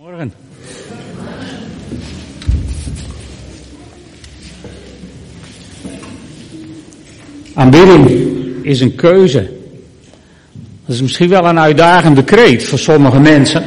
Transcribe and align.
Morgen. 0.00 0.32
Aanbidding 7.54 8.10
is 8.62 8.80
een 8.80 8.94
keuze. 8.94 9.50
Dat 10.86 10.94
is 10.94 11.02
misschien 11.02 11.28
wel 11.28 11.44
een 11.44 11.58
uitdagende 11.58 12.24
kreet 12.24 12.64
voor 12.64 12.78
sommige 12.78 13.20
mensen. 13.20 13.64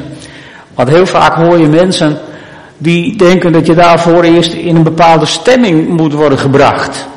Want 0.74 0.90
heel 0.90 1.06
vaak 1.06 1.34
hoor 1.34 1.58
je 1.58 1.68
mensen 1.68 2.20
die 2.78 3.18
denken 3.18 3.52
dat 3.52 3.66
je 3.66 3.76
daarvoor 3.76 4.24
eerst 4.24 4.54
in 4.54 4.76
een 4.76 4.84
bepaalde 4.84 5.26
stemming 5.26 5.88
moet 5.88 6.14
worden 6.14 6.40
gebracht. 6.40 7.08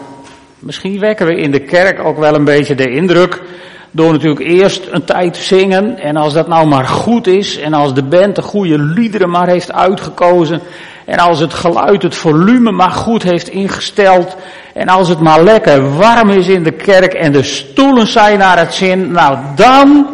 Misschien 0.58 0.98
wekken 0.98 1.26
we 1.26 1.36
in 1.36 1.50
de 1.50 1.60
kerk 1.60 2.04
ook 2.04 2.18
wel 2.18 2.34
een 2.34 2.44
beetje 2.44 2.74
de 2.74 2.90
indruk 2.90 3.42
door 3.96 4.12
natuurlijk 4.12 4.40
eerst 4.40 4.86
een 4.90 5.04
tijd 5.04 5.36
zingen. 5.36 5.98
En 5.98 6.16
als 6.16 6.32
dat 6.32 6.48
nou 6.48 6.66
maar 6.66 6.84
goed 6.84 7.26
is. 7.26 7.58
En 7.58 7.72
als 7.72 7.94
de 7.94 8.02
band 8.02 8.36
de 8.36 8.42
goede 8.42 8.78
liederen 8.78 9.30
maar 9.30 9.48
heeft 9.48 9.72
uitgekozen. 9.72 10.60
En 11.04 11.18
als 11.18 11.40
het 11.40 11.54
geluid, 11.54 12.02
het 12.02 12.14
volume 12.14 12.70
maar 12.70 12.90
goed 12.90 13.22
heeft 13.22 13.48
ingesteld. 13.48 14.36
En 14.74 14.88
als 14.88 15.08
het 15.08 15.20
maar 15.20 15.42
lekker 15.42 15.96
warm 15.96 16.30
is 16.30 16.48
in 16.48 16.62
de 16.62 16.72
kerk 16.72 17.12
en 17.12 17.32
de 17.32 17.42
stoelen 17.42 18.06
zijn 18.06 18.38
naar 18.38 18.58
het 18.58 18.74
zin. 18.74 19.12
Nou 19.12 19.38
dan 19.54 20.06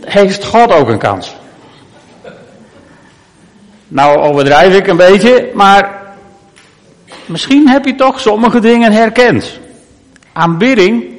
heeft 0.00 0.44
God 0.44 0.72
ook 0.72 0.88
een 0.88 0.98
kans. 0.98 1.36
Nou 3.88 4.18
overdrijf 4.18 4.76
ik 4.76 4.86
een 4.86 4.96
beetje, 4.96 5.50
maar 5.54 6.02
misschien 7.26 7.68
heb 7.68 7.84
je 7.84 7.94
toch 7.94 8.20
sommige 8.20 8.60
dingen 8.60 8.92
herkend. 8.92 9.58
Aanbidding 10.32 11.15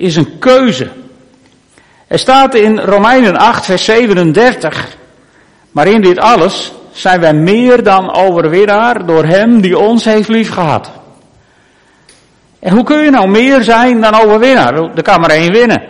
is 0.00 0.16
een 0.16 0.38
keuze. 0.38 0.90
Er 2.06 2.18
staat 2.18 2.54
in 2.54 2.78
Romeinen 2.78 3.36
8, 3.36 3.64
vers 3.64 3.84
37, 3.84 4.96
maar 5.70 5.86
in 5.86 6.00
dit 6.00 6.18
alles 6.18 6.72
zijn 6.92 7.20
wij 7.20 7.34
meer 7.34 7.82
dan 7.82 8.14
overwinnaar 8.14 9.06
door 9.06 9.24
Hem 9.24 9.60
die 9.60 9.78
ons 9.78 10.04
heeft 10.04 10.28
liefgehad. 10.28 10.90
En 12.58 12.74
hoe 12.74 12.84
kun 12.84 12.98
je 12.98 13.10
nou 13.10 13.28
meer 13.28 13.62
zijn 13.62 14.00
dan 14.00 14.14
overwinnaar? 14.14 14.74
Er 14.74 15.02
kan 15.02 15.20
maar 15.20 15.30
één 15.30 15.52
winnen. 15.52 15.82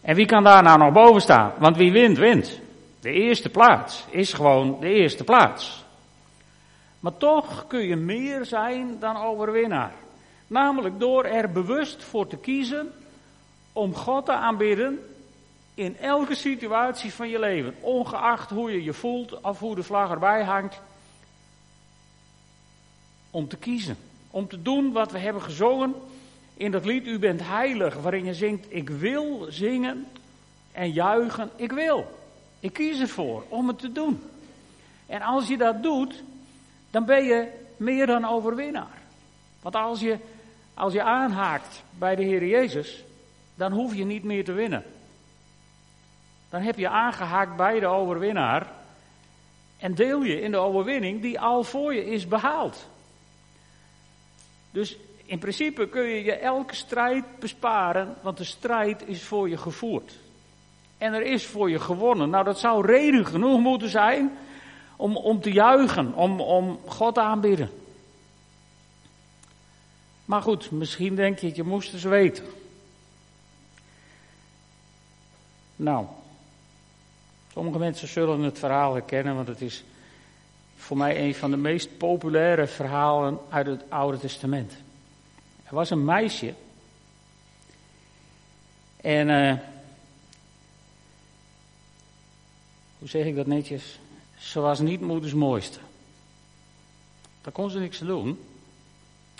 En 0.00 0.14
wie 0.14 0.26
kan 0.26 0.44
daar 0.44 0.62
nou 0.62 0.78
nog 0.78 0.92
boven 0.92 1.20
staan? 1.20 1.52
Want 1.58 1.76
wie 1.76 1.92
wint, 1.92 2.18
wint. 2.18 2.60
De 3.00 3.10
eerste 3.10 3.48
plaats 3.48 4.04
is 4.10 4.32
gewoon 4.32 4.76
de 4.80 4.88
eerste 4.88 5.24
plaats. 5.24 5.84
Maar 7.00 7.16
toch 7.18 7.64
kun 7.68 7.86
je 7.86 7.96
meer 7.96 8.44
zijn 8.44 8.96
dan 9.00 9.16
overwinnaar. 9.16 9.92
Namelijk 10.54 11.00
door 11.00 11.24
er 11.24 11.50
bewust 11.50 12.04
voor 12.04 12.26
te 12.26 12.36
kiezen 12.36 12.92
om 13.72 13.94
God 13.94 14.24
te 14.24 14.32
aanbidden 14.32 14.98
in 15.74 15.98
elke 15.98 16.34
situatie 16.34 17.12
van 17.12 17.28
je 17.28 17.38
leven. 17.38 17.74
Ongeacht 17.80 18.50
hoe 18.50 18.72
je 18.72 18.84
je 18.84 18.92
voelt 18.92 19.40
of 19.40 19.58
hoe 19.58 19.74
de 19.74 19.82
vlag 19.82 20.10
erbij 20.10 20.44
hangt. 20.44 20.80
Om 23.30 23.48
te 23.48 23.56
kiezen. 23.56 23.96
Om 24.30 24.48
te 24.48 24.62
doen 24.62 24.92
wat 24.92 25.12
we 25.12 25.18
hebben 25.18 25.42
gezongen 25.42 25.94
in 26.56 26.70
dat 26.70 26.84
lied 26.84 27.06
U 27.06 27.18
bent 27.18 27.40
heilig. 27.42 27.94
Waarin 27.94 28.24
je 28.24 28.34
zingt 28.34 28.66
ik 28.68 28.90
wil 28.90 29.46
zingen 29.48 30.06
en 30.72 30.92
juichen. 30.92 31.50
Ik 31.56 31.72
wil. 31.72 32.18
Ik 32.60 32.72
kies 32.72 33.00
ervoor 33.00 33.44
om 33.48 33.68
het 33.68 33.78
te 33.78 33.92
doen. 33.92 34.22
En 35.06 35.22
als 35.22 35.48
je 35.48 35.56
dat 35.56 35.82
doet, 35.82 36.22
dan 36.90 37.04
ben 37.04 37.24
je 37.24 37.48
meer 37.76 38.06
dan 38.06 38.24
overwinnaar. 38.24 39.02
Want 39.64 39.76
als 39.76 40.00
je, 40.00 40.18
als 40.74 40.92
je 40.92 41.02
aanhaakt 41.02 41.82
bij 41.98 42.16
de 42.16 42.22
Heer 42.22 42.46
Jezus, 42.46 43.04
dan 43.54 43.72
hoef 43.72 43.94
je 43.94 44.04
niet 44.04 44.24
meer 44.24 44.44
te 44.44 44.52
winnen. 44.52 44.84
Dan 46.50 46.60
heb 46.60 46.78
je 46.78 46.88
aangehaakt 46.88 47.56
bij 47.56 47.80
de 47.80 47.86
overwinnaar 47.86 48.66
en 49.78 49.94
deel 49.94 50.22
je 50.22 50.40
in 50.40 50.50
de 50.50 50.56
overwinning 50.56 51.22
die 51.22 51.40
al 51.40 51.64
voor 51.64 51.94
je 51.94 52.04
is 52.04 52.28
behaald. 52.28 52.86
Dus 54.70 54.96
in 55.24 55.38
principe 55.38 55.88
kun 55.88 56.02
je 56.02 56.24
je 56.24 56.32
elke 56.32 56.74
strijd 56.74 57.24
besparen, 57.38 58.14
want 58.22 58.36
de 58.36 58.44
strijd 58.44 59.08
is 59.08 59.22
voor 59.22 59.48
je 59.48 59.56
gevoerd. 59.56 60.18
En 60.98 61.12
er 61.12 61.22
is 61.22 61.46
voor 61.46 61.70
je 61.70 61.78
gewonnen. 61.78 62.30
Nou, 62.30 62.44
dat 62.44 62.58
zou 62.58 62.86
reden 62.86 63.26
genoeg 63.26 63.60
moeten 63.60 63.88
zijn 63.88 64.38
om, 64.96 65.16
om 65.16 65.40
te 65.40 65.52
juichen, 65.52 66.14
om, 66.14 66.40
om 66.40 66.78
God 66.86 67.18
aanbidden. 67.18 67.70
Maar 70.24 70.42
goed, 70.42 70.70
misschien 70.70 71.14
denk 71.14 71.38
je, 71.38 71.54
je 71.54 71.62
moest 71.62 71.92
eens 71.92 72.02
weten. 72.02 72.44
Nou, 75.76 76.06
sommige 77.52 77.78
mensen 77.78 78.08
zullen 78.08 78.40
het 78.40 78.58
verhaal 78.58 78.92
herkennen, 78.92 79.34
want 79.34 79.48
het 79.48 79.60
is 79.60 79.84
voor 80.76 80.96
mij 80.96 81.26
een 81.26 81.34
van 81.34 81.50
de 81.50 81.56
meest 81.56 81.98
populaire 81.98 82.66
verhalen 82.66 83.38
uit 83.48 83.66
het 83.66 83.82
Oude 83.88 84.18
Testament. 84.18 84.72
Er 85.64 85.74
was 85.74 85.90
een 85.90 86.04
meisje. 86.04 86.54
En, 88.96 89.28
uh, 89.28 89.54
hoe 92.98 93.08
zeg 93.08 93.24
ik 93.24 93.36
dat 93.36 93.46
netjes? 93.46 93.98
Ze 94.38 94.60
was 94.60 94.80
niet 94.80 95.00
moeders 95.00 95.34
mooiste. 95.34 95.78
Daar 97.42 97.52
kon 97.52 97.70
ze 97.70 97.78
niks 97.78 98.00
aan 98.00 98.06
doen. 98.06 98.38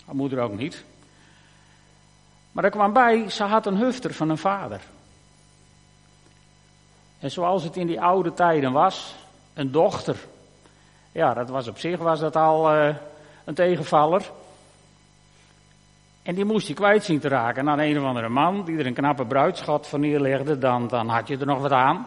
Haar 0.04 0.14
moeder 0.14 0.38
ook 0.38 0.56
niet. 0.56 0.84
Maar 2.52 2.64
er 2.64 2.70
kwam 2.70 2.92
bij, 2.92 3.30
ze 3.30 3.44
had 3.44 3.66
een 3.66 3.76
hufter 3.76 4.14
van 4.14 4.30
een 4.30 4.38
vader. 4.38 4.80
En 7.18 7.30
zoals 7.30 7.62
het 7.62 7.76
in 7.76 7.86
die 7.86 8.00
oude 8.00 8.34
tijden 8.34 8.72
was, 8.72 9.14
een 9.54 9.70
dochter. 9.70 10.16
Ja, 11.12 11.34
dat 11.34 11.48
was 11.48 11.68
op 11.68 11.78
zich 11.78 11.98
was 11.98 12.20
dat 12.20 12.36
al 12.36 12.74
uh, 12.74 12.94
een 13.44 13.54
tegenvaller. 13.54 14.30
En 16.22 16.34
die 16.34 16.44
moest 16.44 16.66
je 16.66 16.74
kwijt 16.74 17.04
zien 17.04 17.20
te 17.20 17.28
raken 17.28 17.68
aan 17.68 17.78
een 17.78 17.98
of 17.98 18.04
andere 18.04 18.28
man 18.28 18.64
die 18.64 18.78
er 18.78 18.86
een 18.86 18.94
knappe 18.94 19.26
bruidschat 19.26 19.86
van 19.86 20.00
neerlegde, 20.00 20.58
dan, 20.58 20.88
dan 20.88 21.08
had 21.08 21.28
je 21.28 21.38
er 21.38 21.46
nog 21.46 21.60
wat 21.60 21.72
aan. 21.72 22.06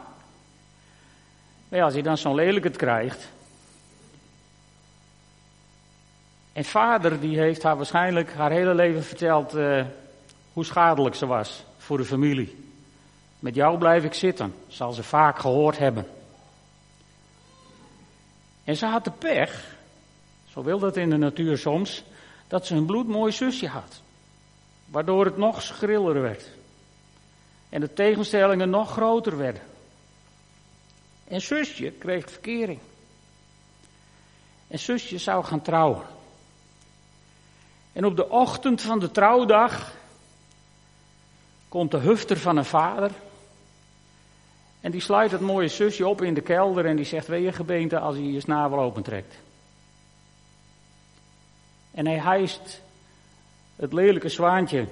Maar 1.70 1.80
ja, 1.80 1.86
als 1.86 1.94
je 1.94 2.04
dan 2.04 2.18
zo'n 2.18 2.36
lelijke 2.36 2.70
krijgt. 2.70 3.30
En 6.58 6.66
vader 6.66 7.20
die 7.20 7.40
heeft 7.40 7.64
haar 7.64 7.76
waarschijnlijk 7.76 8.34
haar 8.34 8.52
hele 8.52 8.76
leven 8.76 9.04
verteld 9.04 9.56
uh, 9.56 9.86
hoe 10.54 10.66
schadelijk 10.66 11.16
ze 11.16 11.26
was 11.26 11.64
voor 11.78 11.98
de 11.98 12.06
familie. 12.06 12.56
Met 13.40 13.56
jou 13.56 13.78
blijf 13.78 14.04
ik 14.04 14.14
zitten, 14.14 14.54
zal 14.68 14.92
ze 14.92 15.04
vaak 15.04 15.40
gehoord 15.40 15.78
hebben. 15.78 16.08
En 18.64 18.76
ze 18.76 18.86
had 18.86 19.04
de 19.04 19.12
pech, 19.12 19.76
zo 20.50 20.64
wil 20.64 20.80
dat 20.80 20.98
in 20.98 21.10
de 21.10 21.18
natuur 21.18 21.58
soms, 21.58 22.04
dat 22.48 22.66
ze 22.66 22.76
een 22.76 22.86
bloedmooi 22.86 23.32
zusje 23.32 23.68
had. 23.68 24.02
Waardoor 24.86 25.26
het 25.26 25.38
nog 25.38 25.62
schriller 25.62 26.22
werd. 26.22 26.50
En 27.70 27.82
de 27.82 27.94
tegenstellingen 27.94 28.70
nog 28.70 28.92
groter 28.92 29.38
werden. 29.38 29.62
En 31.28 31.42
zusje 31.42 31.92
kreeg 31.92 32.32
verkering. 32.32 32.80
En 34.68 34.80
zusje 34.80 35.18
zou 35.18 35.44
gaan 35.44 35.62
trouwen. 35.62 36.16
En 37.98 38.06
op 38.06 38.16
de 38.16 38.30
ochtend 38.30 38.82
van 38.82 39.00
de 39.00 39.12
trouwdag 39.12 39.94
komt 41.70 41.92
de 41.92 41.98
hufter 41.98 42.38
van 42.38 42.58
een 42.58 42.66
vader. 42.66 43.12
En 44.82 44.92
die 44.92 45.02
sluit 45.02 45.32
het 45.32 45.42
mooie 45.42 45.68
zusje 45.68 46.08
op 46.08 46.22
in 46.22 46.34
de 46.34 46.42
kelder 46.42 46.86
en 46.86 46.96
die 46.96 47.06
zegt: 47.06 47.28
Weet 47.28 47.44
je 47.44 47.52
gebeente 47.52 48.00
als 48.00 48.16
je 48.16 48.32
je 48.32 48.40
snavel 48.40 48.80
opentrekt? 48.80 49.36
En 51.92 52.06
hij 52.06 52.20
hijst 52.20 52.82
het 53.76 53.94
lelijke 53.94 54.30
zwaantje 54.30 54.88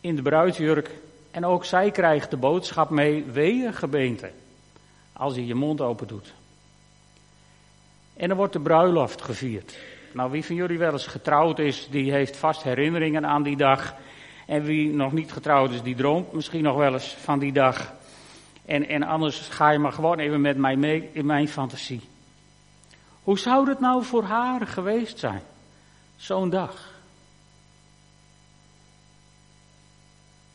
in 0.00 0.16
de 0.16 0.22
bruidsjurk. 0.22 0.90
En 1.30 1.44
ook 1.44 1.64
zij 1.64 1.90
krijgt 1.90 2.30
de 2.30 2.36
boodschap 2.36 2.90
mee: 2.90 3.24
Wee 3.24 3.72
gebeente 3.72 4.30
als 5.12 5.34
je 5.34 5.46
je 5.46 5.54
mond 5.54 5.80
open 5.80 6.06
doet. 6.06 6.34
En 8.14 8.28
dan 8.28 8.36
wordt 8.36 8.52
de 8.52 8.60
bruiloft 8.60 9.22
gevierd. 9.22 9.78
Nou, 10.12 10.30
wie 10.30 10.44
van 10.44 10.54
jullie 10.54 10.78
wel 10.78 10.92
eens 10.92 11.06
getrouwd 11.06 11.58
is, 11.58 11.88
die 11.90 12.12
heeft 12.12 12.36
vast 12.36 12.62
herinneringen 12.62 13.26
aan 13.26 13.42
die 13.42 13.56
dag. 13.56 13.94
En 14.46 14.62
wie 14.62 14.94
nog 14.94 15.12
niet 15.12 15.32
getrouwd 15.32 15.70
is, 15.70 15.82
die 15.82 15.94
droomt 15.94 16.32
misschien 16.32 16.62
nog 16.62 16.76
wel 16.76 16.92
eens 16.92 17.14
van 17.14 17.38
die 17.38 17.52
dag. 17.52 17.92
En, 18.64 18.88
en 18.88 19.02
anders 19.02 19.38
ga 19.38 19.70
je 19.70 19.78
maar 19.78 19.92
gewoon 19.92 20.18
even 20.18 20.40
met 20.40 20.56
mij 20.56 20.76
mee 20.76 21.10
in 21.12 21.26
mijn 21.26 21.48
fantasie. 21.48 22.00
Hoe 23.22 23.38
zou 23.38 23.68
het 23.68 23.80
nou 23.80 24.04
voor 24.04 24.22
haar 24.22 24.66
geweest 24.66 25.18
zijn? 25.18 25.42
Zo'n 26.16 26.50
dag. 26.50 26.88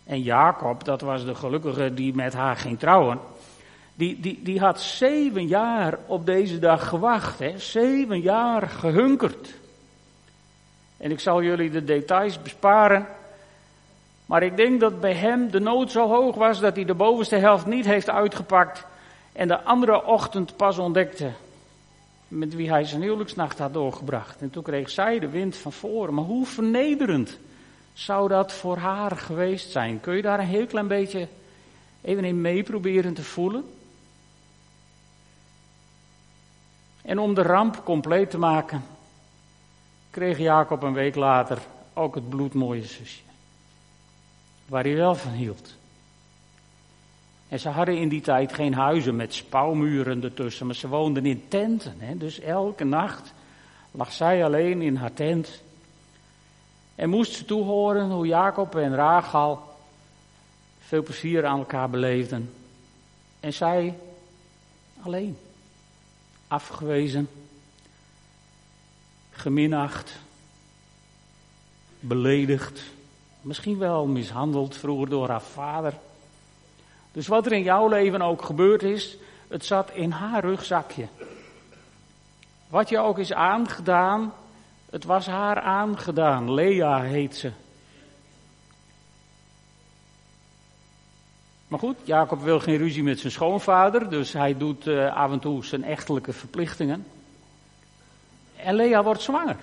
En 0.04 0.22
Jacob, 0.22 0.84
dat 0.84 1.02
was 1.02 1.26
de 1.26 1.36
gelukkige 1.36 1.94
die 1.94 2.16
met 2.16 2.34
haar 2.34 2.56
ging 2.56 2.80
trouwen. 2.80 3.20
Die, 3.96 4.20
die, 4.20 4.40
die 4.44 4.60
had 4.60 4.82
zeven 4.82 5.48
jaar 5.48 5.98
op 6.06 6.26
deze 6.26 6.60
dag 6.60 6.88
gewacht. 6.88 7.40
Hè? 7.40 7.60
Zeven 7.60 8.22
jaar 8.22 8.70
gehunkerd. 8.70 9.54
En 10.98 11.12
ik 11.12 11.20
zal 11.20 11.44
jullie 11.44 11.70
de 11.70 11.84
details 11.84 12.42
besparen. 12.42 13.08
Maar 14.26 14.44
ik 14.44 14.58
denk 14.58 14.80
dat 14.80 15.00
bij 15.00 15.14
hem 15.14 15.52
de 15.52 15.60
nood 15.60 15.92
zo 15.92 16.08
hoog 16.08 16.36
was 16.36 16.60
dat 16.60 16.76
hij 16.76 16.86
de 16.86 16.94
bovenste 16.94 17.36
helft 17.36 17.66
niet 17.66 17.86
heeft 17.86 18.10
uitgepakt. 18.10 18.86
En 19.32 19.48
de 19.48 19.62
andere 19.62 20.06
ochtend 20.06 20.56
pas 20.56 20.78
ontdekte 20.78 21.32
met 22.28 22.56
wie 22.56 22.70
hij 22.70 22.84
zijn 22.84 23.02
huwelijksnacht 23.02 23.60
had 23.60 23.74
doorgebracht. 23.74 24.42
En 24.42 24.50
toen 24.50 24.64
kreeg 24.64 24.90
zij 24.90 25.20
de 25.20 25.30
wind 25.30 25.56
van 25.56 25.72
voren. 25.72 26.14
Maar 26.14 26.24
hoe 26.24 26.46
vernederend 26.46 27.38
zou 27.94 28.28
dat 28.28 28.54
voor 28.54 28.78
haar 28.78 29.12
geweest 29.12 29.72
zijn? 29.72 30.00
Kun 30.00 30.16
je 30.16 30.22
daar 30.22 30.40
een 30.40 30.46
heel 30.46 30.66
klein 30.66 30.88
beetje 30.88 31.28
even 32.02 32.24
in 32.24 32.42
mee 32.42 32.64
proberen 32.64 33.14
te 33.14 33.24
voelen? 33.24 33.64
En 37.06 37.20
om 37.20 37.34
de 37.34 37.42
ramp 37.42 37.82
compleet 37.84 38.30
te 38.30 38.38
maken, 38.38 38.84
kreeg 40.10 40.38
Jacob 40.38 40.84
een 40.84 40.94
week 40.94 41.16
later 41.16 41.58
ook 41.94 42.16
het 42.16 42.30
bloedmooie 42.30 42.86
zusje. 42.86 43.22
Waar 44.66 44.84
hij 44.84 44.96
wel 44.96 45.16
van 45.16 45.32
hield. 45.32 45.74
En 47.48 47.60
ze 47.60 47.70
hadden 47.70 47.98
in 47.98 48.10
die 48.10 48.22
tijd 48.22 48.54
geen 48.54 48.74
huizen 48.74 49.16
met 49.16 49.34
spouwmuren 49.34 50.24
ertussen, 50.24 50.66
maar 50.66 50.76
ze 50.76 50.88
woonden 50.88 51.26
in 51.26 51.46
tenten. 51.48 51.96
Hè? 51.98 52.18
Dus 52.18 52.40
elke 52.40 52.84
nacht 52.84 53.34
lag 53.92 54.12
zij 54.12 54.46
alleen 54.46 54.82
in 54.82 54.96
haar 54.96 55.14
tent. 55.14 55.62
En 56.96 57.10
moest 57.10 57.34
ze 57.34 57.46
toehoren 57.46 58.12
hoe 58.12 58.28
Jacob 58.28 58.76
en 58.76 58.96
Rachel 58.96 59.60
veel 60.80 61.04
plezier 61.04 61.46
aan 61.46 61.60
elkaar 61.60 61.90
beleefden. 61.90 62.54
En 63.40 63.54
zij 63.54 63.98
alleen. 65.02 65.38
Afgewezen. 66.48 67.30
Geminacht. 69.32 70.16
Beledigd. 72.00 72.84
Misschien 73.42 73.78
wel 73.78 74.06
mishandeld 74.06 74.78
vroeger 74.78 75.10
door 75.10 75.30
haar 75.30 75.42
vader. 75.42 75.94
Dus 77.12 77.28
wat 77.28 77.46
er 77.46 77.52
in 77.52 77.64
jouw 77.64 77.88
leven 77.88 78.22
ook 78.22 78.42
gebeurd 78.42 78.84
is, 78.84 79.18
het 79.48 79.66
zat 79.66 79.92
in 79.92 80.12
haar 80.12 80.42
rugzakje. 80.42 81.08
Wat 82.68 82.90
je 82.90 83.00
ook 83.00 83.20
is 83.20 83.34
aangedaan, 83.34 84.34
het 84.90 85.04
was 85.04 85.26
haar 85.26 85.60
aangedaan. 85.60 86.54
Lea 86.54 87.02
heet 87.02 87.36
ze. 87.36 87.52
Maar 91.76 91.84
goed, 91.84 91.98
Jacob 92.04 92.42
wil 92.42 92.60
geen 92.60 92.78
ruzie 92.78 93.04
met 93.04 93.20
zijn 93.20 93.32
schoonvader, 93.32 94.10
dus 94.10 94.34
hij 94.34 94.58
doet 94.58 94.88
uh, 94.88 95.16
af 95.16 95.32
en 95.32 95.40
toe 95.40 95.66
zijn 95.66 95.84
echtelijke 95.84 96.34
verplichtingen. 96.34 97.06
En 98.56 98.76
Lea 98.76 99.04
wordt 99.04 99.22
zwanger. 99.22 99.56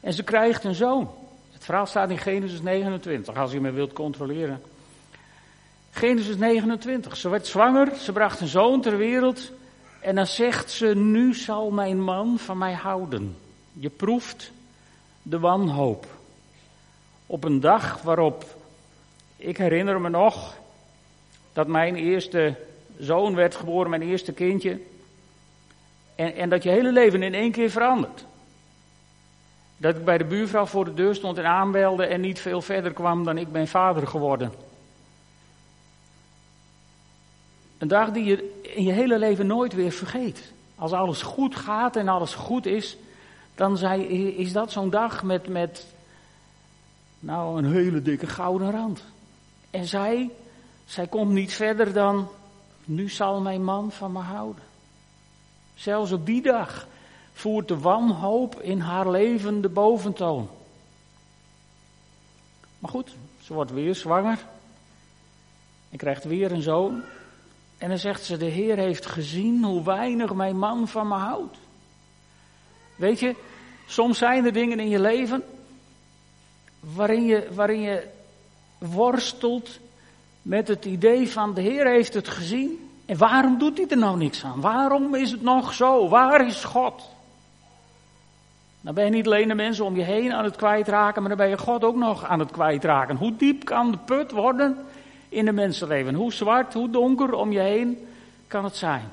En 0.00 0.12
ze 0.12 0.22
krijgt 0.22 0.64
een 0.64 0.74
zoon. 0.74 1.10
Het 1.52 1.64
verhaal 1.64 1.86
staat 1.86 2.10
in 2.10 2.18
Genesis 2.18 2.60
29, 2.60 3.36
als 3.36 3.52
je 3.52 3.60
me 3.60 3.70
wilt 3.70 3.92
controleren. 3.92 4.62
Genesis 5.90 6.36
29. 6.36 7.16
Ze 7.16 7.28
werd 7.28 7.46
zwanger, 7.46 7.96
ze 7.96 8.12
bracht 8.12 8.40
een 8.40 8.46
zoon 8.46 8.80
ter 8.80 8.96
wereld. 8.96 9.50
En 10.00 10.14
dan 10.14 10.26
zegt 10.26 10.70
ze, 10.70 10.86
nu 10.86 11.34
zal 11.34 11.70
mijn 11.70 12.02
man 12.02 12.38
van 12.38 12.58
mij 12.58 12.74
houden. 12.74 13.36
Je 13.72 13.90
proeft 13.90 14.52
de 15.22 15.38
wanhoop. 15.38 16.06
Op 17.26 17.44
een 17.44 17.60
dag 17.60 18.02
waarop, 18.02 18.62
ik 19.44 19.56
herinner 19.56 20.00
me 20.00 20.08
nog, 20.08 20.56
dat 21.52 21.66
mijn 21.66 21.96
eerste 21.96 22.54
zoon 22.98 23.34
werd 23.34 23.54
geboren, 23.54 23.90
mijn 23.90 24.02
eerste 24.02 24.32
kindje. 24.32 24.80
En, 26.14 26.34
en 26.34 26.48
dat 26.48 26.62
je 26.62 26.70
hele 26.70 26.92
leven 26.92 27.22
in 27.22 27.34
één 27.34 27.52
keer 27.52 27.70
verandert. 27.70 28.24
Dat 29.76 29.96
ik 29.96 30.04
bij 30.04 30.18
de 30.18 30.24
buurvrouw 30.24 30.66
voor 30.66 30.84
de 30.84 30.94
deur 30.94 31.14
stond 31.14 31.38
en 31.38 31.46
aanbelde 31.46 32.06
en 32.06 32.20
niet 32.20 32.40
veel 32.40 32.62
verder 32.62 32.92
kwam 32.92 33.24
dan 33.24 33.38
ik 33.38 33.52
ben 33.52 33.68
vader 33.68 34.06
geworden. 34.06 34.52
Een 37.78 37.88
dag 37.88 38.10
die 38.10 38.24
je 38.24 38.60
in 38.62 38.84
je 38.84 38.92
hele 38.92 39.18
leven 39.18 39.46
nooit 39.46 39.74
weer 39.74 39.92
vergeet. 39.92 40.52
Als 40.76 40.92
alles 40.92 41.22
goed 41.22 41.56
gaat 41.56 41.96
en 41.96 42.08
alles 42.08 42.34
goed 42.34 42.66
is, 42.66 42.96
dan 43.54 43.78
is 44.36 44.52
dat 44.52 44.72
zo'n 44.72 44.90
dag 44.90 45.22
met, 45.22 45.48
met 45.48 45.86
nou, 47.20 47.58
een 47.58 47.72
hele 47.72 48.02
dikke 48.02 48.26
gouden 48.26 48.70
rand. 48.70 49.04
En 49.74 49.86
zij, 49.86 50.30
zij 50.84 51.06
komt 51.06 51.32
niet 51.32 51.52
verder 51.52 51.92
dan, 51.92 52.28
nu 52.84 53.08
zal 53.08 53.40
mijn 53.40 53.64
man 53.64 53.92
van 53.92 54.12
me 54.12 54.18
houden. 54.18 54.62
Zelfs 55.74 56.12
op 56.12 56.26
die 56.26 56.42
dag 56.42 56.86
voert 57.32 57.68
de 57.68 57.78
wanhoop 57.78 58.60
in 58.60 58.80
haar 58.80 59.10
leven 59.10 59.60
de 59.60 59.68
boventoon. 59.68 60.48
Maar 62.78 62.90
goed, 62.90 63.14
ze 63.40 63.54
wordt 63.54 63.70
weer 63.70 63.94
zwanger. 63.94 64.38
En 65.90 65.98
krijgt 65.98 66.24
weer 66.24 66.52
een 66.52 66.62
zoon. 66.62 67.02
En 67.78 67.88
dan 67.88 67.98
zegt 67.98 68.24
ze, 68.24 68.36
de 68.36 68.44
Heer 68.44 68.76
heeft 68.76 69.06
gezien 69.06 69.64
hoe 69.64 69.84
weinig 69.84 70.34
mijn 70.34 70.58
man 70.58 70.88
van 70.88 71.08
me 71.08 71.14
houdt. 71.14 71.56
Weet 72.96 73.20
je, 73.20 73.36
soms 73.86 74.18
zijn 74.18 74.44
er 74.44 74.52
dingen 74.52 74.80
in 74.80 74.88
je 74.88 75.00
leven 75.00 75.42
waarin 76.80 77.24
je, 77.24 77.48
waarin 77.54 77.80
je 77.80 78.13
worstelt 78.92 79.78
met 80.42 80.68
het 80.68 80.84
idee 80.84 81.30
van 81.30 81.54
de 81.54 81.60
Heer 81.60 81.86
heeft 81.86 82.14
het 82.14 82.28
gezien. 82.28 82.90
En 83.06 83.16
waarom 83.16 83.58
doet 83.58 83.76
hij 83.76 83.88
er 83.88 83.96
nou 83.96 84.16
niks 84.16 84.44
aan? 84.44 84.60
Waarom 84.60 85.14
is 85.14 85.30
het 85.30 85.42
nog 85.42 85.74
zo? 85.74 86.08
Waar 86.08 86.46
is 86.46 86.64
God? 86.64 87.02
Dan 88.80 88.94
ben 88.94 89.04
je 89.04 89.10
niet 89.10 89.26
alleen 89.26 89.48
de 89.48 89.54
mensen 89.54 89.84
om 89.84 89.96
je 89.96 90.02
heen 90.02 90.32
aan 90.32 90.44
het 90.44 90.56
kwijtraken, 90.56 91.20
maar 91.20 91.30
dan 91.30 91.38
ben 91.38 91.48
je 91.48 91.58
God 91.58 91.84
ook 91.84 91.96
nog 91.96 92.24
aan 92.24 92.38
het 92.38 92.50
kwijtraken. 92.50 93.16
Hoe 93.16 93.36
diep 93.36 93.64
kan 93.64 93.90
de 93.90 93.98
put 93.98 94.30
worden 94.30 94.78
in 95.28 95.44
de 95.44 95.52
mensenleven. 95.52 96.14
Hoe 96.14 96.32
zwart, 96.32 96.74
hoe 96.74 96.90
donker 96.90 97.34
om 97.34 97.52
je 97.52 97.60
heen 97.60 98.06
kan 98.46 98.64
het 98.64 98.76
zijn. 98.76 99.08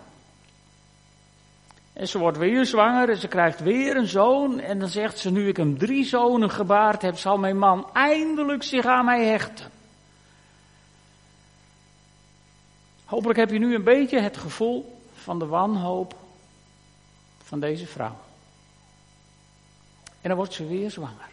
En 2.02 2.08
ze 2.08 2.18
wordt 2.18 2.38
weer 2.38 2.66
zwanger 2.66 3.10
en 3.10 3.18
ze 3.18 3.28
krijgt 3.28 3.60
weer 3.60 3.96
een 3.96 4.08
zoon. 4.08 4.60
En 4.60 4.80
dan 4.80 4.90
zegt 4.90 5.20
ze, 5.20 5.32
nu 5.32 5.48
ik 5.48 5.58
hem 5.58 5.78
drie 5.78 6.06
zonen 6.06 6.50
gebaard 6.50 7.02
heb, 7.02 7.18
zal 7.18 7.38
mijn 7.38 7.58
man 7.58 7.90
eindelijk 7.94 8.64
zich 8.64 8.86
aan 8.86 9.06
mij 9.06 9.26
hechten. 9.26 9.72
Hopelijk 13.06 13.40
heb 13.40 13.50
je 13.50 13.60
nu 13.60 13.76
een 13.76 13.84
beetje 13.84 14.20
het 14.20 14.38
gevoel 14.38 15.02
van 15.14 15.40
de 15.40 15.46
wanhoop 15.46 16.16
van 17.44 17.60
deze 17.60 17.88
vrouw. 17.88 18.18
En 20.22 20.30
dan 20.30 20.36
wordt 20.36 20.54
ze 20.54 20.68
weer 20.68 20.92
zwanger. 20.92 21.30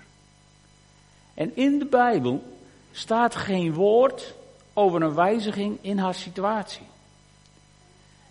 En 1.34 1.56
in 1.56 1.78
de 1.78 1.86
Bijbel 1.86 2.58
staat 2.92 3.34
geen 3.34 3.74
woord 3.74 4.34
over 4.72 5.02
een 5.02 5.14
wijziging 5.14 5.78
in 5.80 5.98
haar 5.98 6.14
situatie. 6.14 6.86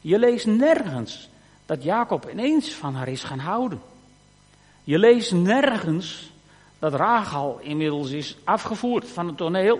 Je 0.01 0.19
leest 0.19 0.45
nergens 0.45 1.29
dat 1.67 1.83
Jacob 1.83 2.29
ineens 2.31 2.73
van 2.73 2.95
haar 2.95 3.07
is 3.07 3.23
gaan 3.23 3.39
houden. 3.39 3.81
Je 4.83 4.99
leest 4.99 5.31
nergens 5.31 6.31
dat 6.79 6.93
Rachel 6.93 7.59
inmiddels 7.61 8.09
is 8.09 8.37
afgevoerd 8.43 9.07
van 9.07 9.27
het 9.27 9.37
toneel. 9.37 9.79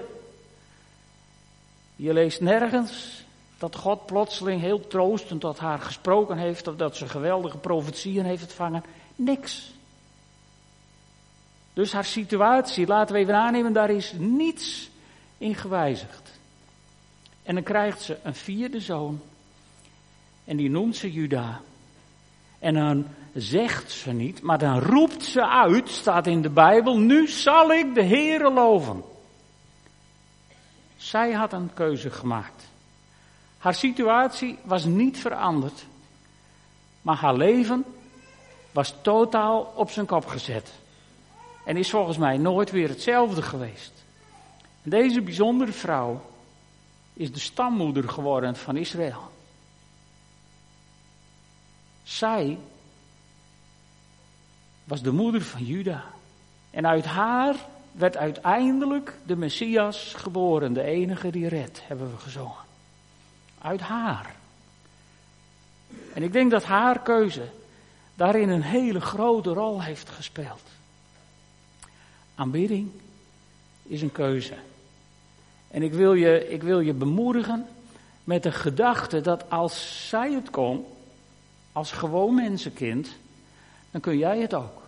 Je 1.95 2.13
leest 2.13 2.41
nergens 2.41 3.23
dat 3.57 3.75
God 3.75 4.05
plotseling 4.05 4.61
heel 4.61 4.87
troostend 4.87 5.41
tot 5.41 5.59
haar 5.59 5.79
gesproken 5.79 6.37
heeft 6.37 6.67
of 6.67 6.75
dat 6.75 6.95
ze 6.95 7.09
geweldige 7.09 7.57
profetieën 7.57 8.25
heeft 8.25 8.43
ontvangen. 8.43 8.83
Niks. 9.15 9.73
Dus 11.73 11.93
haar 11.93 12.05
situatie, 12.05 12.87
laten 12.87 13.15
we 13.15 13.21
even 13.21 13.35
aannemen, 13.35 13.73
daar 13.73 13.89
is 13.89 14.13
niets 14.17 14.89
in 15.37 15.55
gewijzigd. 15.55 16.31
En 17.43 17.55
dan 17.55 17.63
krijgt 17.63 18.01
ze 18.01 18.17
een 18.23 18.35
vierde 18.35 18.79
zoon. 18.79 19.21
En 20.45 20.57
die 20.57 20.69
noemt 20.69 20.95
ze 20.95 21.11
Juda. 21.11 21.61
En 22.59 22.73
dan 22.73 23.07
zegt 23.33 23.91
ze 23.91 24.11
niet, 24.11 24.41
maar 24.41 24.57
dan 24.57 24.79
roept 24.79 25.23
ze 25.23 25.47
uit, 25.47 25.89
staat 25.89 26.27
in 26.27 26.41
de 26.41 26.49
Bijbel, 26.49 26.97
nu 26.97 27.27
zal 27.27 27.71
ik 27.71 27.93
de 27.93 28.03
Heere 28.03 28.51
loven. 28.51 29.03
Zij 30.95 31.31
had 31.31 31.53
een 31.53 31.73
keuze 31.73 32.09
gemaakt. 32.09 32.67
Haar 33.57 33.73
situatie 33.73 34.57
was 34.63 34.85
niet 34.85 35.17
veranderd, 35.17 35.85
maar 37.01 37.15
haar 37.15 37.35
leven 37.35 37.85
was 38.71 38.95
totaal 39.01 39.73
op 39.75 39.89
zijn 39.89 40.05
kop 40.05 40.25
gezet. 40.25 40.71
En 41.65 41.77
is 41.77 41.89
volgens 41.89 42.17
mij 42.17 42.37
nooit 42.37 42.71
weer 42.71 42.89
hetzelfde 42.89 43.41
geweest. 43.41 43.93
Deze 44.83 45.21
bijzondere 45.21 45.71
vrouw 45.71 46.21
is 47.13 47.31
de 47.31 47.39
stammoeder 47.39 48.09
geworden 48.09 48.55
van 48.55 48.77
Israël. 48.77 49.31
Zij 52.07 52.57
was 54.83 55.01
de 55.01 55.11
moeder 55.11 55.41
van 55.41 55.63
Juda. 55.63 56.03
En 56.69 56.87
uit 56.87 57.05
haar 57.05 57.55
werd 57.91 58.17
uiteindelijk 58.17 59.13
de 59.25 59.35
Messias 59.35 60.13
geboren, 60.13 60.73
de 60.73 60.83
enige 60.83 61.29
die 61.29 61.47
redt, 61.47 61.81
hebben 61.83 62.11
we 62.11 62.17
gezongen. 62.17 62.65
Uit 63.61 63.81
haar. 63.81 64.35
En 66.13 66.23
ik 66.23 66.33
denk 66.33 66.51
dat 66.51 66.63
haar 66.63 67.01
keuze 67.01 67.49
daarin 68.15 68.49
een 68.49 68.61
hele 68.63 69.01
grote 69.01 69.49
rol 69.49 69.81
heeft 69.81 70.09
gespeeld. 70.09 70.63
Aanbidding 72.35 72.89
is 73.83 74.01
een 74.01 74.11
keuze. 74.11 74.55
En 75.67 75.83
ik 75.83 75.93
wil 75.93 76.13
je, 76.13 76.49
ik 76.49 76.63
wil 76.63 76.79
je 76.79 76.93
bemoedigen 76.93 77.67
met 78.23 78.43
de 78.43 78.51
gedachte 78.51 79.21
dat 79.21 79.49
als 79.49 80.07
zij 80.09 80.33
het 80.33 80.49
kon, 80.49 80.85
als 81.77 81.91
gewoon 81.91 82.35
mensenkind, 82.35 83.09
dan 83.91 84.01
kun 84.01 84.17
jij 84.17 84.39
het 84.39 84.53
ook. 84.53 84.81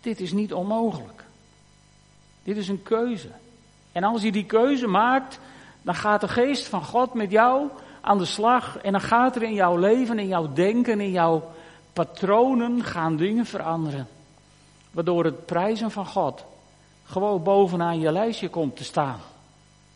Dit 0.00 0.20
is 0.20 0.32
niet 0.32 0.52
onmogelijk. 0.52 1.24
Dit 2.42 2.56
is 2.56 2.68
een 2.68 2.82
keuze. 2.82 3.28
En 3.92 4.04
als 4.04 4.22
je 4.22 4.32
die 4.32 4.44
keuze 4.44 4.86
maakt, 4.86 5.38
dan 5.82 5.94
gaat 5.94 6.20
de 6.20 6.28
geest 6.28 6.66
van 6.66 6.84
God 6.84 7.14
met 7.14 7.30
jou 7.30 7.68
aan 8.00 8.18
de 8.18 8.24
slag. 8.24 8.78
En 8.78 8.92
dan 8.92 9.00
gaat 9.00 9.36
er 9.36 9.42
in 9.42 9.54
jouw 9.54 9.76
leven, 9.76 10.18
in 10.18 10.28
jouw 10.28 10.52
denken, 10.52 11.00
in 11.00 11.10
jouw 11.10 11.50
patronen 11.92 12.84
gaan 12.84 13.16
dingen 13.16 13.46
veranderen. 13.46 14.08
Waardoor 14.90 15.24
het 15.24 15.46
prijzen 15.46 15.90
van 15.90 16.06
God 16.06 16.44
gewoon 17.04 17.42
bovenaan 17.42 18.00
je 18.00 18.12
lijstje 18.12 18.48
komt 18.48 18.76
te 18.76 18.84
staan. 18.84 19.20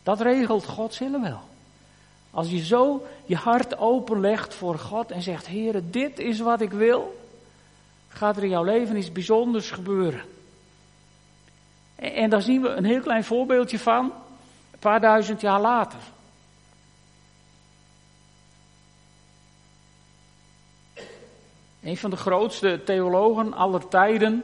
Dat 0.03 0.21
regelt 0.21 0.65
God 0.65 0.93
zelf 0.93 1.21
wel. 1.21 1.48
Als 2.31 2.49
je 2.49 2.65
zo 2.65 3.05
je 3.25 3.35
hart 3.35 3.77
openlegt 3.77 4.53
voor 4.53 4.79
God 4.79 5.11
en 5.11 5.21
zegt, 5.21 5.47
Heer, 5.47 5.81
dit 5.83 6.19
is 6.19 6.39
wat 6.39 6.61
ik 6.61 6.71
wil, 6.71 7.19
gaat 8.07 8.37
er 8.37 8.43
in 8.43 8.49
jouw 8.49 8.63
leven 8.63 8.97
iets 8.97 9.11
bijzonders 9.11 9.71
gebeuren. 9.71 10.21
En, 11.95 12.13
en 12.13 12.29
daar 12.29 12.41
zien 12.41 12.61
we 12.61 12.69
een 12.69 12.85
heel 12.85 13.01
klein 13.01 13.23
voorbeeldje 13.23 13.79
van, 13.79 14.05
een 14.71 14.79
paar 14.79 15.01
duizend 15.01 15.41
jaar 15.41 15.61
later. 15.61 15.99
Een 21.83 21.97
van 21.97 22.09
de 22.09 22.17
grootste 22.17 22.81
theologen 22.85 23.53
aller 23.53 23.87
tijden, 23.87 24.43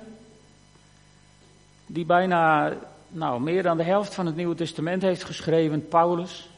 die 1.85 2.05
bijna 2.05 2.73
nou, 3.07 3.41
meer 3.41 3.63
dan 3.63 3.77
de 3.77 3.83
helft 3.83 4.13
van 4.13 4.25
het 4.25 4.35
Nieuwe 4.35 4.55
Testament 4.55 5.01
heeft 5.01 5.23
geschreven, 5.23 5.87
Paulus, 5.87 6.49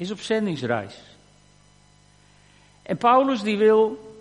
is 0.00 0.10
op 0.10 0.20
zendingsreis. 0.20 0.96
En 2.82 2.96
Paulus 2.96 3.42
die 3.42 3.58
wil 3.58 4.14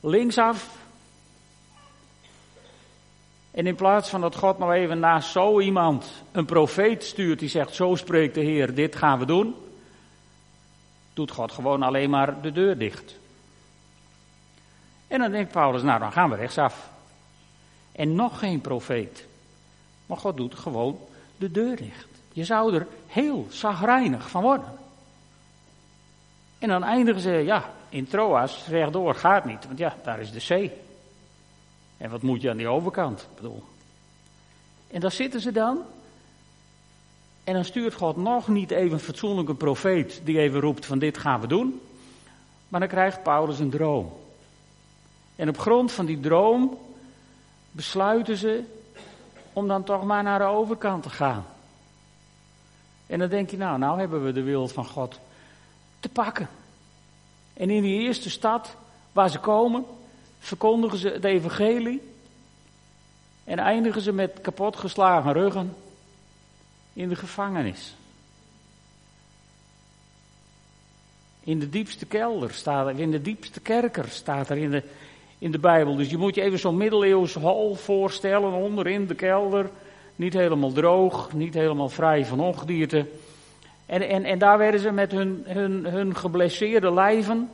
linksaf. 0.00 0.76
En 3.50 3.66
in 3.66 3.74
plaats 3.74 4.08
van 4.08 4.20
dat 4.20 4.36
God 4.36 4.58
nou 4.58 4.72
even 4.72 4.98
naast 4.98 5.30
zo 5.30 5.60
iemand 5.60 6.06
een 6.32 6.44
profeet 6.44 7.04
stuurt 7.04 7.38
die 7.38 7.48
zegt, 7.48 7.74
zo 7.74 7.94
spreekt 7.94 8.34
de 8.34 8.40
Heer, 8.40 8.74
dit 8.74 8.96
gaan 8.96 9.18
we 9.18 9.24
doen, 9.24 9.54
doet 11.14 11.30
God 11.30 11.52
gewoon 11.52 11.82
alleen 11.82 12.10
maar 12.10 12.40
de 12.40 12.52
deur 12.52 12.78
dicht. 12.78 13.16
En 15.06 15.18
dan 15.18 15.30
denkt 15.30 15.52
Paulus, 15.52 15.82
nou 15.82 15.98
dan 15.98 16.12
gaan 16.12 16.30
we 16.30 16.36
rechtsaf. 16.36 16.90
En 17.92 18.14
nog 18.14 18.38
geen 18.38 18.60
profeet. 18.60 19.26
Maar 20.06 20.18
God 20.18 20.36
doet 20.36 20.54
gewoon 20.54 20.98
de 21.36 21.50
deur 21.50 21.76
dicht. 21.76 22.08
Je 22.32 22.44
zou 22.44 22.74
er 22.74 22.86
heel 23.06 23.46
zagrijnig 23.50 24.30
van 24.30 24.42
worden. 24.42 24.82
En 26.58 26.68
dan 26.68 26.84
eindigen 26.84 27.20
ze, 27.20 27.30
ja, 27.30 27.70
in 27.88 28.06
Troas, 28.06 28.66
rechtdoor 28.68 29.14
gaat 29.14 29.44
niet, 29.44 29.66
want 29.66 29.78
ja, 29.78 29.96
daar 30.02 30.20
is 30.20 30.32
de 30.32 30.40
zee. 30.40 30.72
En 31.96 32.10
wat 32.10 32.22
moet 32.22 32.42
je 32.42 32.50
aan 32.50 32.56
die 32.56 32.68
overkant? 32.68 33.28
Bedoel. 33.34 33.62
En 34.90 35.00
daar 35.00 35.12
zitten 35.12 35.40
ze 35.40 35.52
dan. 35.52 35.78
En 37.44 37.54
dan 37.54 37.64
stuurt 37.64 37.94
God 37.94 38.16
nog 38.16 38.48
niet 38.48 38.70
even 38.70 38.92
een 38.92 38.98
fatsoenlijke 38.98 39.54
profeet 39.54 40.20
die 40.24 40.38
even 40.38 40.60
roept 40.60 40.86
van 40.86 40.98
dit 40.98 41.18
gaan 41.18 41.40
we 41.40 41.46
doen. 41.46 41.80
Maar 42.68 42.80
dan 42.80 42.88
krijgt 42.88 43.22
Paulus 43.22 43.58
een 43.58 43.70
droom. 43.70 44.12
En 45.36 45.48
op 45.48 45.58
grond 45.58 45.92
van 45.92 46.06
die 46.06 46.20
droom 46.20 46.78
besluiten 47.70 48.36
ze 48.36 48.62
om 49.52 49.68
dan 49.68 49.84
toch 49.84 50.04
maar 50.04 50.22
naar 50.22 50.38
de 50.38 50.44
overkant 50.44 51.02
te 51.02 51.10
gaan. 51.10 51.44
En 53.06 53.18
dan 53.18 53.28
denk 53.28 53.50
je, 53.50 53.56
nou, 53.56 53.78
nou 53.78 53.98
hebben 53.98 54.24
we 54.24 54.32
de 54.32 54.42
wil 54.42 54.68
van 54.68 54.86
God 54.86 55.20
te 56.04 56.10
pakken. 56.10 56.48
En 57.52 57.70
in 57.70 57.82
die 57.82 58.00
eerste 58.00 58.30
stad 58.30 58.76
waar 59.12 59.30
ze 59.30 59.38
komen, 59.38 59.84
verkondigen 60.38 60.98
ze 60.98 61.08
het 61.08 61.24
evangelie. 61.24 62.02
En 63.44 63.58
eindigen 63.58 64.02
ze 64.02 64.12
met 64.12 64.40
kapotgeslagen 64.40 65.32
ruggen 65.32 65.74
in 66.92 67.08
de 67.08 67.16
gevangenis. 67.16 67.94
In 71.40 71.58
de 71.58 71.70
diepste 71.70 72.06
kelder 72.06 72.52
staat 72.52 72.86
er, 72.86 73.00
in 73.00 73.10
de 73.10 73.22
diepste 73.22 73.60
kerker 73.60 74.08
staat 74.08 74.50
er 74.50 74.56
in 74.56 74.70
de, 74.70 74.82
in 75.38 75.50
de 75.50 75.58
Bijbel. 75.58 75.96
Dus 75.96 76.10
je 76.10 76.16
moet 76.16 76.34
je 76.34 76.42
even 76.42 76.58
zo'n 76.58 76.76
middeleeuws 76.76 77.34
hal 77.34 77.74
voorstellen, 77.74 78.52
onderin 78.52 79.06
de 79.06 79.14
kelder. 79.14 79.70
Niet 80.16 80.32
helemaal 80.32 80.72
droog, 80.72 81.32
niet 81.32 81.54
helemaal 81.54 81.88
vrij 81.88 82.26
van 82.26 82.40
ongedierte. 82.40 83.06
En, 83.86 84.08
en, 84.08 84.24
en 84.24 84.38
daar 84.38 84.58
werden 84.58 84.80
ze 84.80 84.90
met 84.90 85.12
hun, 85.12 85.42
hun, 85.46 85.86
hun 85.86 86.16
geblesseerde 86.16 86.92
lijven, 86.92 87.50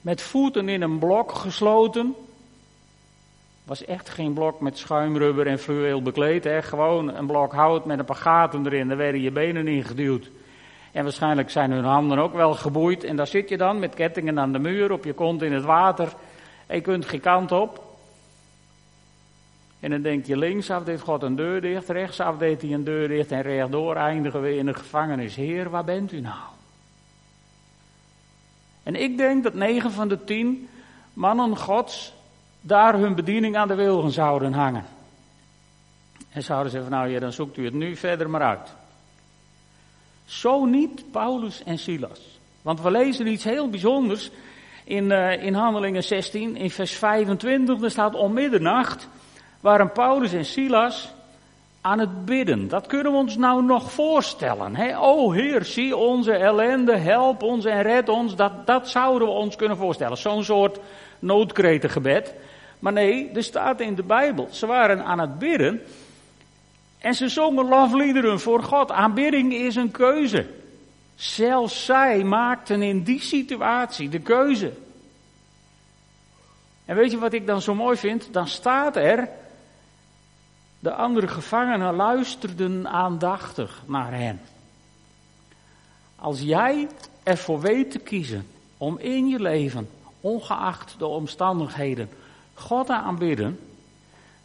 met 0.00 0.22
voeten 0.22 0.68
in 0.68 0.82
een 0.82 0.98
blok 0.98 1.32
gesloten. 1.32 2.14
Was 3.64 3.84
echt 3.84 4.08
geen 4.08 4.32
blok 4.32 4.60
met 4.60 4.78
schuimrubber 4.78 5.46
en 5.46 5.58
fluweel 5.58 6.02
bekleed, 6.02 6.44
hè? 6.44 6.62
gewoon 6.62 7.14
een 7.14 7.26
blok 7.26 7.52
hout 7.52 7.84
met 7.84 7.98
een 7.98 8.04
paar 8.04 8.16
gaten 8.16 8.66
erin, 8.66 8.88
daar 8.88 8.96
werden 8.96 9.20
je 9.20 9.30
benen 9.30 9.68
in 9.68 9.84
geduwd. 9.84 10.30
En 10.92 11.02
waarschijnlijk 11.02 11.50
zijn 11.50 11.70
hun 11.70 11.84
handen 11.84 12.18
ook 12.18 12.32
wel 12.32 12.54
geboeid. 12.54 13.04
En 13.04 13.16
daar 13.16 13.26
zit 13.26 13.48
je 13.48 13.56
dan 13.56 13.78
met 13.78 13.94
kettingen 13.94 14.38
aan 14.38 14.52
de 14.52 14.58
muur, 14.58 14.92
op 14.92 15.04
je 15.04 15.12
kont 15.12 15.42
in 15.42 15.52
het 15.52 15.64
water. 15.64 16.12
Je 16.68 16.80
kunt 16.80 17.06
geen 17.06 17.20
kant 17.20 17.52
op. 17.52 17.87
En 19.80 19.90
dan 19.90 20.02
denk 20.02 20.26
je, 20.26 20.36
linksaf 20.36 20.84
deed 20.84 21.00
God 21.00 21.22
een 21.22 21.36
deur 21.36 21.60
dicht, 21.60 21.88
rechtsaf 21.88 22.36
deed 22.36 22.62
hij 22.62 22.72
een 22.72 22.84
deur 22.84 23.08
dicht 23.08 23.30
en 23.30 23.42
rechtdoor 23.42 23.96
eindigen 23.96 24.40
we 24.40 24.56
in 24.56 24.66
de 24.66 24.74
gevangenis. 24.74 25.34
Heer, 25.34 25.70
waar 25.70 25.84
bent 25.84 26.12
u 26.12 26.20
nou? 26.20 26.48
En 28.82 28.94
ik 28.94 29.16
denk 29.16 29.42
dat 29.42 29.54
negen 29.54 29.92
van 29.92 30.08
de 30.08 30.24
tien 30.24 30.68
mannen 31.12 31.56
gods 31.56 32.14
daar 32.60 32.94
hun 32.94 33.14
bediening 33.14 33.56
aan 33.56 33.68
de 33.68 33.74
wilgen 33.74 34.10
zouden 34.10 34.52
hangen. 34.52 34.84
En 36.30 36.42
zouden 36.42 36.72
zeggen, 36.72 36.90
nou 36.90 37.08
ja, 37.08 37.20
dan 37.20 37.32
zoekt 37.32 37.56
u 37.56 37.64
het 37.64 37.74
nu 37.74 37.96
verder 37.96 38.30
maar 38.30 38.42
uit. 38.42 38.74
Zo 40.24 40.64
niet 40.64 41.10
Paulus 41.10 41.62
en 41.62 41.78
Silas. 41.78 42.38
Want 42.62 42.80
we 42.80 42.90
lezen 42.90 43.26
iets 43.26 43.44
heel 43.44 43.70
bijzonders 43.70 44.30
in, 44.84 45.04
uh, 45.04 45.42
in 45.42 45.54
Handelingen 45.54 46.04
16, 46.04 46.56
in 46.56 46.70
vers 46.70 46.92
25. 46.92 47.82
Er 47.82 47.90
staat 47.90 48.14
om 48.14 48.32
middernacht 48.32 49.08
waren 49.60 49.92
Paulus 49.92 50.32
en 50.32 50.44
Silas 50.44 51.12
aan 51.80 51.98
het 51.98 52.24
bidden. 52.24 52.68
Dat 52.68 52.86
kunnen 52.86 53.12
we 53.12 53.18
ons 53.18 53.36
nou 53.36 53.62
nog 53.62 53.92
voorstellen. 53.92 54.76
Hè? 54.76 54.98
O 54.98 55.32
Heer, 55.32 55.64
zie 55.64 55.96
onze 55.96 56.32
ellende, 56.32 56.96
help 56.96 57.42
ons 57.42 57.64
en 57.64 57.82
red 57.82 58.08
ons. 58.08 58.36
Dat, 58.36 58.66
dat 58.66 58.88
zouden 58.88 59.28
we 59.28 59.34
ons 59.34 59.56
kunnen 59.56 59.76
voorstellen. 59.76 60.16
Zo'n 60.16 60.44
soort 60.44 60.78
noodkretengebed. 61.18 62.34
Maar 62.78 62.92
nee, 62.92 63.30
er 63.34 63.42
staat 63.42 63.80
in 63.80 63.94
de 63.94 64.02
Bijbel. 64.02 64.48
Ze 64.50 64.66
waren 64.66 65.04
aan 65.04 65.18
het 65.18 65.38
bidden. 65.38 65.82
En 66.98 67.14
ze 67.14 67.28
zongen 67.28 67.68
lofliederen 67.68 68.40
voor 68.40 68.62
God. 68.62 68.90
Aanbidding 68.90 69.54
is 69.54 69.76
een 69.76 69.90
keuze. 69.90 70.46
Zelfs 71.14 71.84
zij 71.84 72.24
maakten 72.24 72.82
in 72.82 73.02
die 73.02 73.20
situatie 73.20 74.08
de 74.08 74.20
keuze. 74.20 74.72
En 76.84 76.96
weet 76.96 77.10
je 77.10 77.18
wat 77.18 77.32
ik 77.32 77.46
dan 77.46 77.62
zo 77.62 77.74
mooi 77.74 77.96
vind? 77.96 78.28
Dan 78.32 78.48
staat 78.48 78.96
er 78.96 79.28
de 80.78 80.92
andere 80.92 81.28
gevangenen 81.28 81.94
luisterden 81.94 82.88
aandachtig 82.88 83.82
naar 83.86 84.12
hen. 84.12 84.40
Als 86.16 86.40
jij 86.40 86.88
ervoor 87.22 87.60
weet 87.60 87.90
te 87.90 87.98
kiezen 87.98 88.46
om 88.76 88.98
in 88.98 89.28
je 89.28 89.40
leven, 89.40 89.88
ongeacht 90.20 90.94
de 90.98 91.06
omstandigheden, 91.06 92.08
God 92.54 92.86
te 92.86 92.94
aanbidden, 92.94 93.58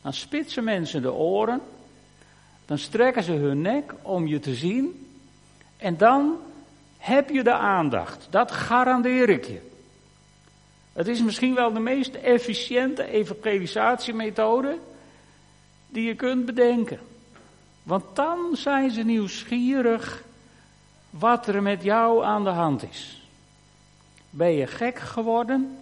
dan 0.02 0.14
spitsen 0.14 0.64
mensen 0.64 1.02
de 1.02 1.14
oren, 1.14 1.62
dan 2.66 2.78
strekken 2.78 3.24
ze 3.24 3.32
hun 3.32 3.62
nek 3.62 3.94
om 4.02 4.28
je 4.28 4.40
te 4.40 4.54
zien 4.54 5.08
en 5.78 5.98
dan 5.98 6.38
heb 6.98 7.30
je 7.30 7.44
de 7.44 7.54
aandacht. 7.54 8.28
Dat 8.30 8.52
garandeer 8.52 9.30
ik 9.30 9.46
je. 9.46 9.72
Het 10.94 11.08
is 11.08 11.24
misschien 11.24 11.56
wel 11.56 11.74
de 11.74 11.80
meest 11.80 12.16
efficiënte 12.16 13.04
evangelisatiemethode 13.12 14.78
die 15.94 16.04
je 16.08 16.16
kunt 16.16 16.46
bedenken. 16.46 17.00
Want 17.84 18.04
dan 18.14 18.56
zijn 18.56 18.92
ze 18.92 19.02
nieuwsgierig 19.02 20.24
wat 21.10 21.48
er 21.48 21.62
met 21.62 21.84
jou 21.84 22.24
aan 22.24 22.44
de 22.44 22.50
hand 22.50 22.84
is. 22.90 23.22
Ben 24.30 24.52
je 24.52 24.68
gek 24.68 25.00
geworden? 25.00 25.78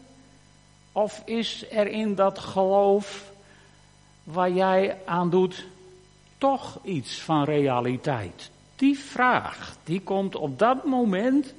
Of 0.92 1.22
is 1.26 1.66
er 1.72 1.88
in 1.88 2.16
dat 2.16 2.40
geloof 2.40 3.32
waar 4.24 4.52
jij 4.52 4.98
aan 5.06 5.30
doet 5.30 5.66
toch 6.38 6.80
iets 6.84 7.22
van 7.22 7.44
realiteit? 7.44 8.50
Die 8.76 9.00
vraag, 9.00 9.76
die 9.84 10.02
komt 10.02 10.36
op 10.36 10.60
dat 10.60 10.86
moment 10.86 11.54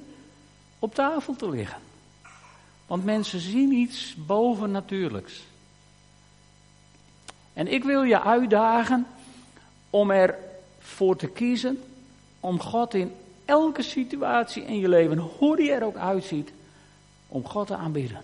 op 0.79 0.95
tafel 0.95 1.35
te 1.35 1.49
liggen. 1.49 1.81
Want 2.87 3.05
mensen 3.05 3.39
zien 3.39 3.71
iets 3.71 4.15
bovennatuurlijks. 4.15 5.43
En 7.53 7.67
ik 7.67 7.83
wil 7.83 8.03
je 8.03 8.21
uitdagen 8.21 9.07
om 9.89 10.11
ervoor 10.11 11.15
te 11.15 11.27
kiezen 11.27 11.83
om 12.39 12.59
God 12.59 12.93
in 12.93 13.11
elke 13.45 13.81
situatie 13.81 14.63
in 14.63 14.79
je 14.79 14.89
leven, 14.89 15.17
hoe 15.17 15.55
die 15.55 15.71
er 15.71 15.83
ook 15.83 15.95
uitziet, 15.95 16.51
om 17.27 17.45
God 17.45 17.67
te 17.67 17.75
aanbidden. 17.75 18.21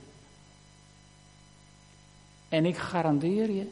En 2.49 2.65
ik 2.65 2.77
garandeer 2.77 3.51
je 3.51 3.67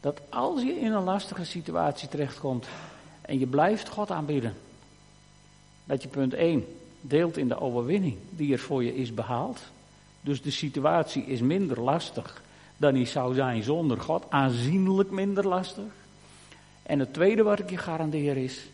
dat 0.00 0.20
als 0.28 0.62
je 0.62 0.80
in 0.80 0.92
een 0.92 1.04
lastige 1.04 1.44
situatie 1.44 2.08
terechtkomt 2.08 2.66
en 3.20 3.38
je 3.38 3.46
blijft 3.46 3.88
God 3.88 4.10
aanbidden, 4.10 4.56
dat 5.84 6.02
je 6.02 6.08
punt 6.08 6.34
1 6.34 6.66
deelt 7.00 7.36
in 7.36 7.48
de 7.48 7.60
overwinning 7.60 8.16
die 8.30 8.52
er 8.52 8.58
voor 8.58 8.84
je 8.84 8.94
is 8.94 9.14
behaald. 9.14 9.60
Dus 10.20 10.42
de 10.42 10.50
situatie 10.50 11.24
is 11.24 11.40
minder 11.40 11.80
lastig 11.80 12.42
dan 12.78 12.94
die 12.94 13.06
zou 13.06 13.34
zijn 13.34 13.62
zonder 13.62 14.00
God, 14.00 14.24
aanzienlijk 14.28 15.10
minder 15.10 15.46
lastig. 15.46 15.92
En 16.82 16.98
het 16.98 17.12
tweede 17.12 17.42
wat 17.42 17.58
ik 17.58 17.70
je 17.70 17.76
garandeer 17.76 18.36
is 18.36 18.66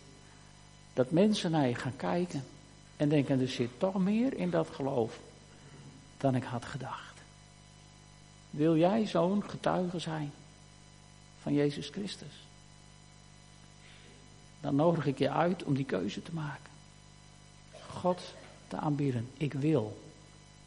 dat 0.93 1.11
mensen 1.11 1.51
naar 1.51 1.69
je 1.69 1.75
gaan 1.75 1.97
kijken 1.97 2.45
en 2.97 3.09
denken 3.09 3.41
er 3.41 3.49
zit 3.49 3.71
toch 3.79 3.99
meer 3.99 4.37
in 4.37 4.51
dat 4.51 4.69
geloof 4.73 5.19
dan 6.19 6.35
ik 6.35 6.45
had 6.45 6.65
gedacht. 6.65 7.15
Wil 8.51 8.77
jij 8.77 9.07
zo'n 9.07 9.45
getuige 9.49 9.99
zijn 9.99 10.33
van 11.43 11.55
Jezus 11.55 11.89
Christus? 11.89 12.47
Dan 14.61 14.75
nodig 14.75 15.07
ik 15.07 15.19
je 15.19 15.31
uit 15.31 15.65
om 15.65 15.75
die 15.75 15.85
keuze 15.85 16.23
te 16.23 16.35
maken. 16.35 16.71
God 17.91 18.21
te 18.69 18.77
aanbieden. 18.77 19.29
Ik 19.37 19.53
wil. 19.53 20.03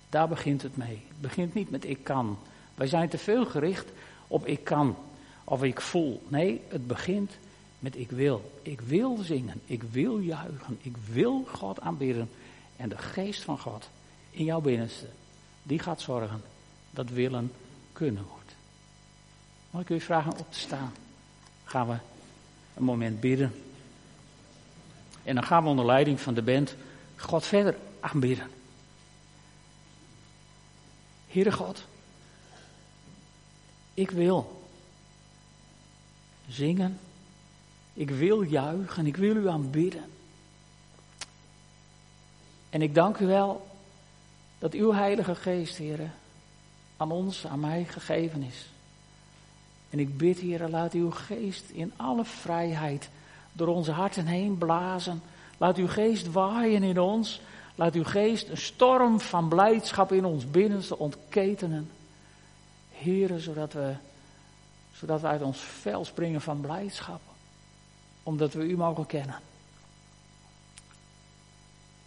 Daar 0.09 0.27
begint 0.27 0.61
het 0.61 0.77
mee. 0.77 1.01
Het 1.07 1.21
begint 1.21 1.53
niet 1.53 1.69
met 1.69 1.85
ik 1.85 2.03
kan. 2.03 2.37
Wij 2.77 2.87
zijn 2.87 3.09
te 3.09 3.17
veel 3.17 3.45
gericht 3.45 3.89
op 4.27 4.45
ik 4.45 4.63
kan 4.63 4.95
of 5.43 5.63
ik 5.63 5.81
voel. 5.81 6.23
Nee, 6.27 6.61
het 6.67 6.87
begint 6.87 7.31
met 7.79 7.95
ik 7.95 8.11
wil. 8.11 8.51
Ik 8.61 8.81
wil 8.81 9.17
zingen. 9.17 9.61
Ik 9.65 9.83
wil 9.83 10.19
juichen. 10.19 10.79
Ik 10.81 10.95
wil 11.11 11.47
God 11.53 11.81
aanbidden. 11.81 12.29
En 12.75 12.89
de 12.89 12.97
geest 12.97 13.43
van 13.43 13.59
God 13.59 13.89
in 14.29 14.45
jouw 14.45 14.61
binnenste, 14.61 15.05
die 15.63 15.79
gaat 15.79 16.01
zorgen 16.01 16.41
dat 16.91 17.09
willen 17.09 17.51
kunnen 17.93 18.25
wordt. 18.29 18.55
Mag 19.69 19.81
ik 19.81 19.89
u 19.89 19.99
vragen 19.99 20.37
op 20.37 20.51
te 20.51 20.59
staan? 20.59 20.93
Gaan 21.63 21.87
we 21.87 21.97
een 22.73 22.83
moment 22.83 23.19
bidden. 23.19 23.53
En 25.23 25.35
dan 25.35 25.43
gaan 25.43 25.63
we 25.63 25.69
onder 25.69 25.85
leiding 25.85 26.19
van 26.19 26.33
de 26.33 26.41
band 26.41 26.75
God 27.15 27.45
verder 27.45 27.77
aanbidden. 27.99 28.47
Heere 31.27 31.51
God, 31.51 31.85
ik 33.97 34.11
wil 34.11 34.61
zingen, 36.47 36.99
ik 37.93 38.09
wil 38.09 38.41
juichen, 38.41 39.05
ik 39.05 39.17
wil 39.17 39.35
u 39.35 39.47
aanbidden. 39.47 40.05
En 42.69 42.81
ik 42.81 42.95
dank 42.95 43.17
u 43.17 43.25
wel 43.25 43.67
dat 44.59 44.73
uw 44.73 44.93
Heilige 44.93 45.35
Geest, 45.35 45.77
Heer, 45.77 46.11
aan 46.97 47.11
ons, 47.11 47.47
aan 47.47 47.59
mij 47.59 47.85
gegeven 47.85 48.41
is. 48.41 48.65
En 49.89 49.99
ik 49.99 50.17
bid, 50.17 50.39
Heer, 50.39 50.69
laat 50.69 50.93
uw 50.93 51.11
Geest 51.11 51.69
in 51.69 51.93
alle 51.95 52.25
vrijheid 52.25 53.09
door 53.51 53.67
onze 53.67 53.91
harten 53.91 54.25
heen 54.25 54.57
blazen 54.57 55.21
Laat 55.57 55.77
uw 55.77 55.87
geest 55.87 56.31
waaien 56.31 56.83
in 56.83 56.99
ons. 56.99 57.41
Laat 57.75 57.93
uw 57.93 58.03
geest 58.03 58.49
een 58.49 58.57
storm 58.57 59.19
van 59.19 59.47
blijdschap 59.47 60.11
in 60.11 60.25
ons 60.25 60.51
binnenste 60.51 60.97
ontketenen. 60.97 61.89
Heren, 62.99 63.39
zodat 63.39 63.73
we, 63.73 63.93
zodat 64.93 65.21
we 65.21 65.27
uit 65.27 65.41
ons 65.41 65.59
vel 65.59 66.05
springen 66.05 66.41
van 66.41 66.61
blijdschap. 66.61 67.21
Omdat 68.23 68.53
we 68.53 68.63
u 68.63 68.77
mogen 68.77 69.05
kennen. 69.05 69.39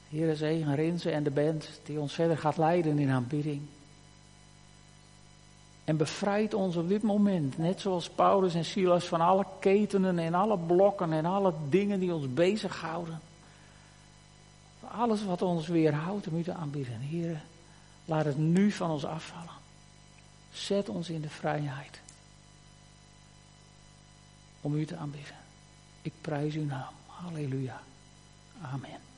Heere, 0.09 0.37
zegen 0.37 0.75
Rinze 0.75 1.11
en 1.11 1.23
de 1.23 1.30
band 1.30 1.68
die 1.85 2.00
ons 2.00 2.14
verder 2.14 2.38
gaat 2.38 2.57
leiden 2.57 2.98
in 2.98 3.11
aanbidding. 3.11 3.62
En 5.85 5.96
bevrijd 5.96 6.55
ons 6.55 6.76
op 6.76 6.88
dit 6.88 7.03
moment, 7.03 7.59
net 7.59 7.81
zoals 7.81 8.11
Paulus 8.11 8.55
en 8.55 8.64
Silas, 8.64 9.05
van 9.05 9.20
alle 9.20 9.46
ketenen 9.61 10.18
en 10.18 10.35
alle 10.35 10.59
blokken 10.59 11.12
en 11.12 11.24
alle 11.24 11.55
dingen 11.68 12.00
die 12.00 12.14
ons 12.14 12.35
bezighouden 12.35 13.20
alles 14.90 15.24
wat 15.24 15.42
ons 15.42 15.66
weerhoudt 15.66 16.26
om 16.26 16.38
u 16.38 16.42
te 16.42 16.55
aanbieden. 16.55 17.00
Heer, 17.00 17.42
laat 18.05 18.24
het 18.24 18.38
nu 18.38 18.70
van 18.70 18.90
ons 18.90 19.05
afvallen. 19.05 19.59
Zet 20.53 20.89
ons 20.89 21.09
in 21.09 21.21
de 21.21 21.31
vrijheid 21.31 22.01
om 24.61 24.75
u 24.75 24.85
te 24.85 24.97
aanbidden. 24.97 25.37
Ik 26.03 26.13
prijs 26.21 26.55
uw 26.55 26.65
naam. 26.65 26.95
Halleluja. 27.07 27.81
Amen. 28.63 29.10